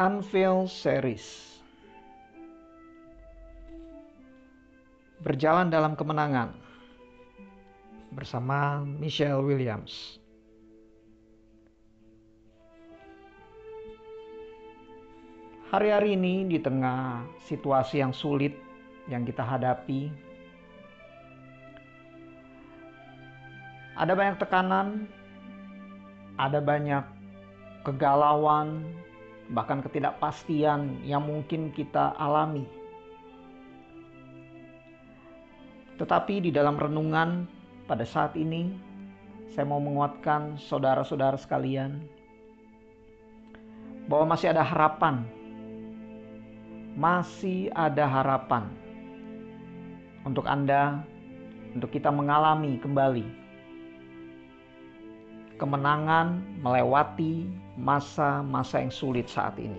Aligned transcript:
Unveil 0.00 0.64
Series 0.72 1.60
Berjalan 5.20 5.68
dalam 5.68 5.92
kemenangan 5.92 6.56
bersama 8.16 8.80
Michelle 8.80 9.44
Williams. 9.44 10.16
Hari-hari 15.68 16.16
ini 16.16 16.48
di 16.48 16.56
tengah 16.56 17.28
situasi 17.44 18.00
yang 18.00 18.16
sulit 18.16 18.56
yang 19.12 19.28
kita 19.28 19.44
hadapi, 19.44 20.08
ada 23.96 24.16
banyak 24.16 24.36
tekanan, 24.40 25.04
ada 26.40 26.64
banyak 26.64 27.04
kegalauan, 27.84 28.84
bahkan 29.52 29.84
ketidakpastian 29.84 31.04
yang 31.04 31.28
mungkin 31.28 31.68
kita 31.76 32.16
alami. 32.16 32.64
Tetapi 36.00 36.48
di 36.48 36.50
dalam 36.50 36.80
renungan 36.80 37.44
pada 37.84 38.02
saat 38.02 38.32
ini, 38.34 38.72
saya 39.52 39.68
mau 39.68 39.78
menguatkan 39.78 40.56
saudara-saudara 40.56 41.36
sekalian 41.36 42.00
bahwa 44.08 44.32
masih 44.34 44.56
ada 44.56 44.64
harapan. 44.64 45.22
Masih 46.92 47.72
ada 47.72 48.04
harapan 48.04 48.68
untuk 50.28 50.44
Anda, 50.44 51.00
untuk 51.72 51.88
kita 51.88 52.12
mengalami 52.12 52.76
kembali 52.76 53.41
kemenangan 55.62 56.42
melewati 56.58 57.46
masa-masa 57.78 58.82
yang 58.82 58.90
sulit 58.90 59.30
saat 59.30 59.54
ini. 59.62 59.78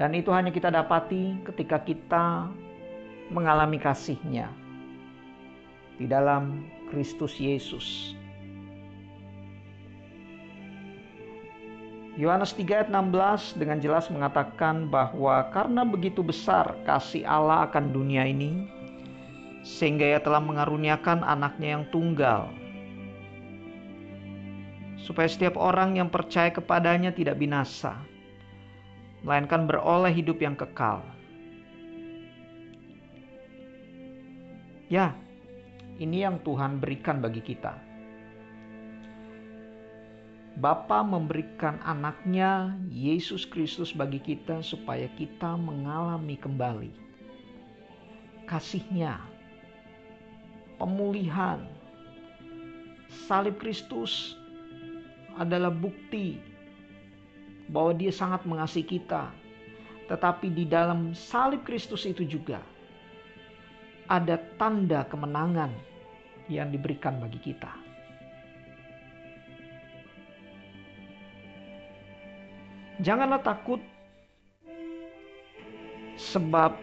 Dan 0.00 0.16
itu 0.16 0.32
hanya 0.32 0.48
kita 0.48 0.72
dapati 0.72 1.36
ketika 1.52 1.76
kita 1.84 2.48
mengalami 3.28 3.76
kasihnya 3.76 4.48
di 6.00 6.08
dalam 6.08 6.64
Kristus 6.88 7.36
Yesus. 7.36 8.16
Yohanes 12.16 12.56
3 12.56 12.68
ayat 12.68 12.88
16 12.92 13.60
dengan 13.60 13.80
jelas 13.80 14.08
mengatakan 14.12 14.88
bahwa 14.88 15.48
karena 15.52 15.84
begitu 15.84 16.20
besar 16.20 16.76
kasih 16.84 17.24
Allah 17.24 17.68
akan 17.68 17.88
dunia 17.92 18.28
ini, 18.28 18.68
sehingga 19.62 20.04
ia 20.04 20.20
telah 20.22 20.42
mengaruniakan 20.42 21.22
anaknya 21.22 21.78
yang 21.78 21.84
tunggal, 21.94 22.50
supaya 24.98 25.30
setiap 25.30 25.54
orang 25.58 25.98
yang 25.98 26.10
percaya 26.10 26.50
kepadanya 26.50 27.14
tidak 27.14 27.38
binasa, 27.38 27.94
melainkan 29.22 29.70
beroleh 29.70 30.10
hidup 30.10 30.42
yang 30.42 30.58
kekal. 30.58 31.06
Ya, 34.90 35.16
ini 35.96 36.26
yang 36.26 36.42
Tuhan 36.42 36.82
berikan 36.82 37.22
bagi 37.22 37.40
kita. 37.40 37.78
Bapa 40.52 41.00
memberikan 41.00 41.80
anaknya 41.80 42.76
Yesus 42.92 43.48
Kristus 43.48 43.96
bagi 43.96 44.20
kita 44.20 44.60
supaya 44.60 45.08
kita 45.16 45.56
mengalami 45.56 46.36
kembali 46.36 46.92
kasihnya, 48.52 49.16
pemulihan. 50.82 51.62
Salib 53.30 53.62
Kristus 53.62 54.34
adalah 55.38 55.70
bukti 55.70 56.42
bahwa 57.70 57.94
dia 57.94 58.10
sangat 58.10 58.42
mengasihi 58.42 58.98
kita. 58.98 59.30
Tetapi 60.10 60.50
di 60.50 60.66
dalam 60.66 61.14
salib 61.14 61.62
Kristus 61.62 62.02
itu 62.02 62.26
juga 62.26 62.58
ada 64.10 64.34
tanda 64.58 65.06
kemenangan 65.06 65.70
yang 66.50 66.74
diberikan 66.74 67.22
bagi 67.22 67.38
kita. 67.38 67.70
Janganlah 73.00 73.40
takut, 73.40 73.80
sebab 76.18 76.76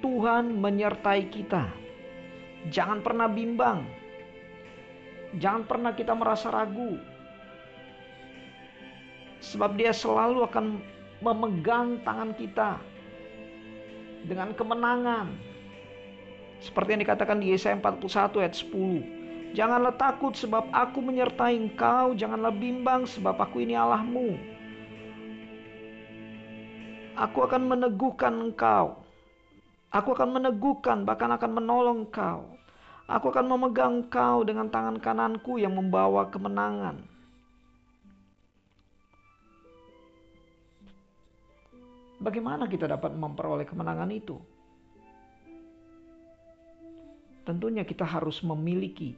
Tuhan 0.00 0.58
menyertai 0.58 1.28
kita. 1.28 1.81
Jangan 2.70 3.02
pernah 3.02 3.26
bimbang, 3.26 3.82
jangan 5.42 5.66
pernah 5.66 5.90
kita 5.98 6.14
merasa 6.14 6.46
ragu, 6.54 6.94
sebab 9.42 9.74
Dia 9.74 9.90
selalu 9.90 10.46
akan 10.46 10.78
memegang 11.18 11.98
tangan 12.06 12.30
kita 12.38 12.78
dengan 14.30 14.54
kemenangan. 14.54 15.34
Seperti 16.62 16.94
yang 16.94 17.02
dikatakan 17.02 17.42
di 17.42 17.50
Yesaya 17.50 17.74
41 17.82 18.38
ayat 18.38 18.54
10. 18.54 19.58
Janganlah 19.58 19.98
takut 19.98 20.32
sebab 20.38 20.70
aku 20.70 21.02
menyertai 21.02 21.58
engkau, 21.58 22.14
janganlah 22.14 22.54
bimbang 22.54 23.02
sebab 23.04 23.36
aku 23.42 23.66
ini 23.66 23.74
Allahmu. 23.74 24.38
Aku 27.18 27.44
akan 27.44 27.66
meneguhkan 27.66 28.32
engkau. 28.48 29.01
Aku 29.92 30.16
akan 30.16 30.40
meneguhkan 30.40 31.04
bahkan 31.04 31.28
akan 31.36 31.52
menolong 31.52 32.08
engkau. 32.08 32.48
Aku 33.04 33.28
akan 33.28 33.44
memegang 33.44 34.00
engkau 34.00 34.40
dengan 34.40 34.72
tangan 34.72 34.96
kananku 34.96 35.60
yang 35.60 35.76
membawa 35.76 36.32
kemenangan. 36.32 37.04
Bagaimana 42.22 42.64
kita 42.70 42.88
dapat 42.88 43.12
memperoleh 43.12 43.68
kemenangan 43.68 44.08
itu? 44.08 44.40
Tentunya 47.44 47.84
kita 47.84 48.06
harus 48.06 48.40
memiliki 48.40 49.12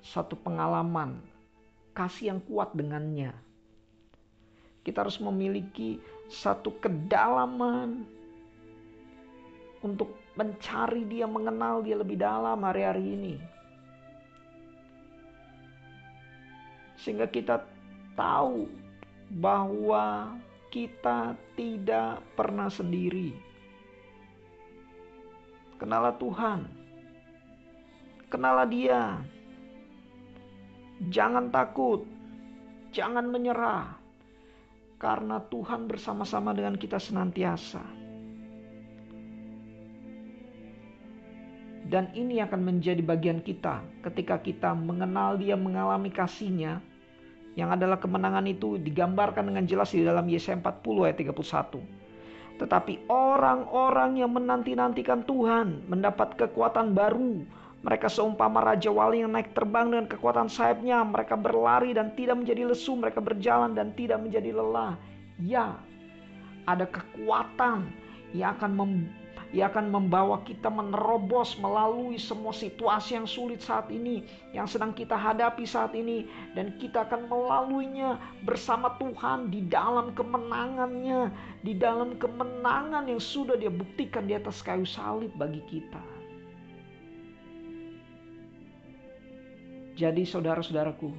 satu 0.00 0.32
pengalaman 0.32 1.20
kasih 1.92 2.32
yang 2.32 2.40
kuat 2.48 2.72
dengannya. 2.72 3.36
Kita 4.80 5.04
harus 5.04 5.20
memiliki 5.20 6.00
satu 6.30 6.72
kedalaman 6.80 8.19
untuk 9.80 10.16
mencari 10.36 11.08
dia, 11.08 11.24
mengenal 11.24 11.80
dia 11.80 11.96
lebih 11.96 12.20
dalam 12.20 12.60
hari-hari 12.60 13.04
ini. 13.16 13.34
Sehingga 17.00 17.24
kita 17.24 17.64
tahu 18.12 18.68
bahwa 19.40 20.36
kita 20.68 21.32
tidak 21.56 22.20
pernah 22.36 22.68
sendiri. 22.68 23.32
Kenalah 25.80 26.14
Tuhan. 26.20 26.60
Kenalah 28.28 28.68
Dia. 28.68 29.16
Jangan 31.08 31.48
takut. 31.48 32.04
Jangan 32.92 33.26
menyerah. 33.32 33.96
Karena 35.00 35.40
Tuhan 35.48 35.88
bersama-sama 35.88 36.52
dengan 36.52 36.76
kita 36.76 37.00
senantiasa. 37.00 37.99
Dan 41.90 42.14
ini 42.14 42.38
akan 42.38 42.62
menjadi 42.62 43.02
bagian 43.02 43.42
kita 43.42 43.82
ketika 44.06 44.38
kita 44.38 44.78
mengenal 44.78 45.34
dia, 45.34 45.58
mengalami 45.58 46.14
kasihnya, 46.14 46.78
yang 47.58 47.74
adalah 47.74 47.98
kemenangan 47.98 48.46
itu 48.46 48.78
digambarkan 48.78 49.50
dengan 49.50 49.66
jelas 49.66 49.90
di 49.90 50.06
dalam 50.06 50.22
Yesaya 50.30 50.62
40 50.62 51.10
ayat 51.10 51.18
31. 51.18 51.82
Tetapi 52.62 53.10
orang-orang 53.10 54.22
yang 54.22 54.30
menanti-nantikan 54.30 55.26
Tuhan 55.26 55.90
mendapat 55.90 56.38
kekuatan 56.38 56.94
baru. 56.94 57.42
Mereka 57.80 58.12
seumpama 58.12 58.60
raja 58.60 58.92
wali 58.92 59.24
yang 59.24 59.32
naik 59.32 59.56
terbang 59.56 59.88
dengan 59.88 60.06
kekuatan 60.06 60.52
sayapnya. 60.52 61.00
Mereka 61.02 61.40
berlari 61.40 61.96
dan 61.96 62.12
tidak 62.12 62.38
menjadi 62.44 62.68
lesu. 62.68 62.94
Mereka 63.00 63.18
berjalan 63.24 63.72
dan 63.72 63.96
tidak 63.96 64.20
menjadi 64.20 64.52
lelah. 64.52 65.00
Ya, 65.40 65.80
ada 66.68 66.84
kekuatan 66.84 67.88
yang 68.36 68.54
akan 68.60 68.76
ia 69.50 69.66
akan 69.66 69.90
membawa 69.90 70.46
kita 70.46 70.70
menerobos 70.70 71.58
melalui 71.58 72.14
semua 72.22 72.54
situasi 72.54 73.18
yang 73.18 73.26
sulit 73.26 73.58
saat 73.58 73.90
ini, 73.90 74.22
yang 74.54 74.70
sedang 74.70 74.94
kita 74.94 75.18
hadapi 75.18 75.66
saat 75.66 75.90
ini, 75.90 76.30
dan 76.54 76.78
kita 76.78 77.02
akan 77.10 77.26
melaluinya 77.26 78.14
bersama 78.46 78.94
Tuhan 79.02 79.50
di 79.50 79.66
dalam 79.66 80.14
kemenangannya, 80.14 81.34
di 81.66 81.74
dalam 81.74 82.14
kemenangan 82.22 83.10
yang 83.10 83.18
sudah 83.18 83.58
Dia 83.58 83.74
buktikan 83.74 84.30
di 84.30 84.38
atas 84.38 84.62
kayu 84.62 84.86
salib 84.86 85.34
bagi 85.34 85.62
kita. 85.66 86.02
Jadi, 89.98 90.22
saudara-saudaraku, 90.22 91.10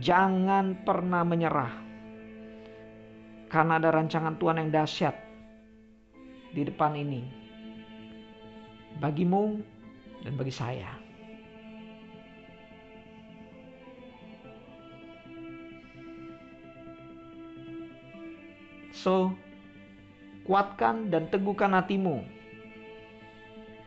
jangan 0.00 0.80
pernah 0.82 1.22
menyerah, 1.28 1.76
karena 3.52 3.76
ada 3.76 3.92
rancangan 3.92 4.34
Tuhan 4.40 4.64
yang 4.64 4.72
dahsyat 4.72 5.23
di 6.54 6.62
depan 6.62 6.94
ini. 6.94 7.26
Bagimu 9.02 9.58
dan 10.22 10.38
bagi 10.38 10.54
saya. 10.54 11.04
So, 18.94 19.34
kuatkan 20.46 21.12
dan 21.12 21.28
teguhkan 21.28 21.74
hatimu. 21.76 22.24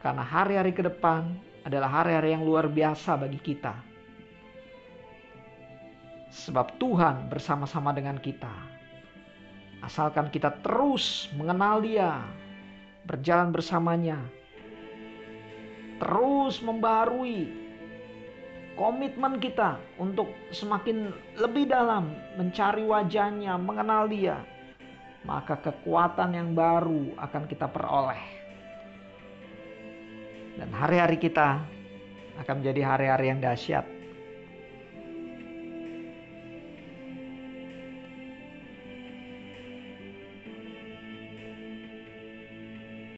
Karena 0.04 0.22
hari-hari 0.22 0.75
ke 0.75 0.86
depan 0.86 1.34
adalah 1.66 1.90
hari-hari 1.90 2.38
yang 2.38 2.46
luar 2.46 2.70
biasa 2.70 3.18
bagi 3.18 3.42
kita. 3.42 3.74
Sebab 6.30 6.78
Tuhan 6.78 7.34
bersama-sama 7.34 7.96
dengan 7.98 8.22
kita. 8.22 8.52
Asalkan 9.81 10.30
kita 10.30 10.54
terus 10.62 11.34
mengenal 11.34 11.81
Dia, 11.81 12.22
berjalan 13.07 13.56
bersamanya, 13.56 14.19
terus 16.04 16.59
membarui 16.59 17.50
komitmen 18.77 19.42
kita 19.42 19.81
untuk 19.98 20.30
semakin 20.54 21.09
lebih 21.42 21.71
dalam 21.71 22.13
mencari 22.38 22.86
wajahnya, 22.86 23.57
mengenal 23.57 24.06
dia, 24.06 24.38
maka 25.25 25.57
kekuatan 25.57 26.38
yang 26.38 26.50
baru 26.54 27.18
akan 27.18 27.44
kita 27.50 27.65
peroleh. 27.65 28.21
Dan 30.62 30.69
hari-hari 30.74 31.18
kita 31.18 31.62
akan 32.45 32.62
menjadi 32.62 32.81
hari-hari 32.86 33.25
yang 33.33 33.42
dahsyat. 33.42 33.97